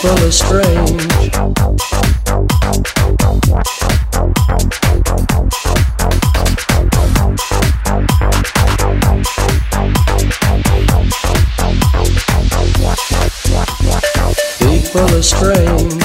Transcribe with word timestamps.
People 0.00 0.24
are 0.24 0.30
strange. 0.30 1.08
People 14.60 15.16
are 15.16 15.22
strange. 15.22 15.98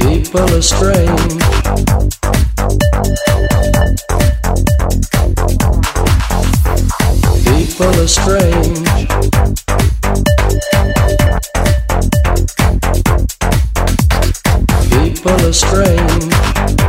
People 0.00 0.54
are 0.54 0.62
strange. 0.62 1.51
People 7.82 8.00
are 8.00 8.06
strange. 8.06 9.08
People 14.88 15.32
are 15.32 15.52
strange. 15.52 16.81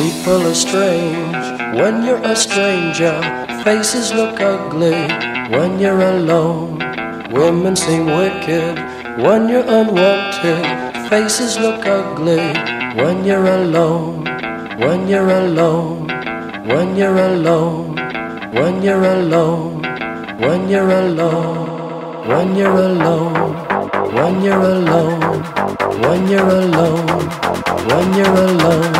People 0.00 0.46
are 0.46 0.54
strange 0.54 1.44
when 1.76 2.02
you're 2.02 2.24
a 2.24 2.34
stranger. 2.34 3.20
Faces 3.62 4.14
look 4.14 4.40
ugly 4.40 4.96
when 5.52 5.78
you're 5.78 6.00
alone. 6.00 6.78
Women 7.30 7.76
seem 7.76 8.06
wicked 8.06 8.78
when 9.20 9.50
you're 9.50 9.68
unwanted. 9.68 10.64
Faces 11.10 11.58
look 11.58 11.84
ugly 11.84 12.40
when 12.96 13.26
you're 13.26 13.44
alone. 13.44 14.24
When 14.80 15.06
you're 15.06 15.28
alone. 15.28 16.08
When 16.64 16.96
you're 16.96 17.18
alone. 17.18 17.94
When 18.54 18.82
you're 18.82 19.04
alone. 19.04 19.82
When 20.40 20.70
you're 20.70 20.92
alone. 21.04 22.26
When 22.26 22.56
you're 22.56 22.80
alone. 22.88 23.34
When 24.16 24.40
you're 24.40 24.64
alone. 24.78 25.20
When 26.00 26.26
you're 26.32 26.48
alone. 26.64 27.06
When 27.90 28.14
you're 28.14 28.40
alone. 28.48 28.99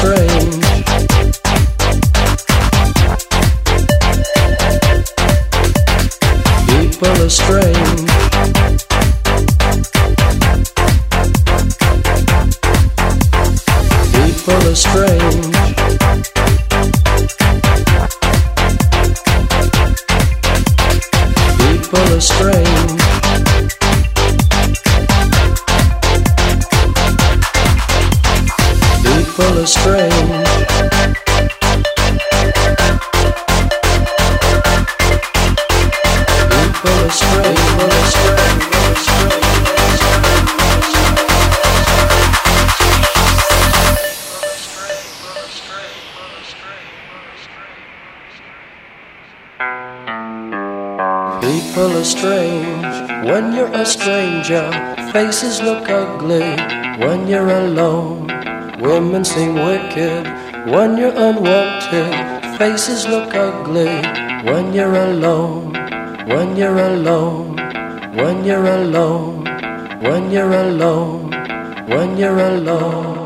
strange. 0.00 0.30
People 6.68 7.22
are 7.22 7.28
strange. 7.28 8.10
People 14.14 14.68
are 14.68 14.74
strange. 14.74 15.59
Strange. 29.66 30.10
People. 36.80 37.10
People 51.40 51.80
People 51.80 51.98
are 51.98 52.04
strange 52.04 53.26
when 53.28 53.52
you're 53.52 53.72
a 53.72 53.84
stranger. 53.84 54.70
Faces 55.12 55.60
look 55.60 55.88
ugly 55.90 56.56
when 56.98 57.28
you're 57.28 57.50
alone. 57.50 58.39
Women 58.80 59.26
seem 59.26 59.56
wicked 59.56 60.24
when 60.72 60.96
you're 60.96 61.12
unwanted. 61.12 62.56
Faces 62.56 63.06
look 63.06 63.34
ugly 63.34 63.92
when 64.48 64.72
you're 64.72 64.94
alone. 64.94 65.74
When 66.26 66.56
you're 66.56 66.78
alone. 66.78 67.56
When 68.16 68.42
you're 68.42 68.64
alone. 68.64 69.44
When 70.00 70.30
you're 70.30 70.52
alone. 70.52 71.30
When 71.88 72.16
you're 72.16 72.38
alone. 72.38 73.20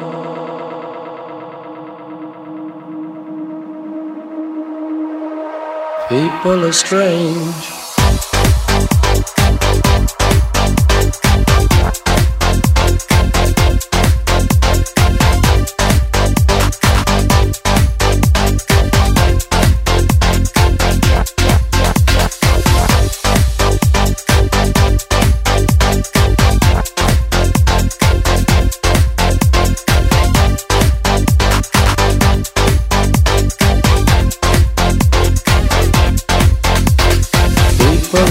People 6.08 6.64
are 6.64 6.72
strange. 6.72 7.83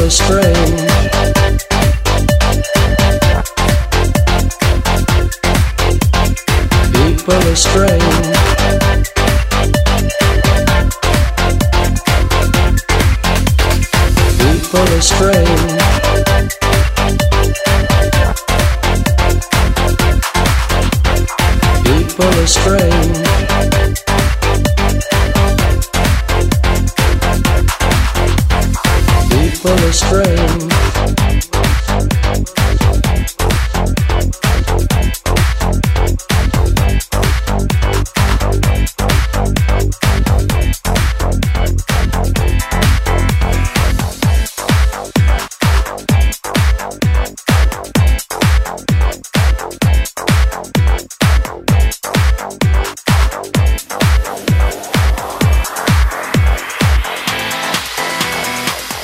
the 0.03 0.09
spring. 0.09 0.43
people 6.91 7.39
astray. 7.53 7.99
People 14.39 14.87
astray. 14.97 15.45
People 21.85 22.39
astray. 22.43 23.22
spring. 29.93 30.72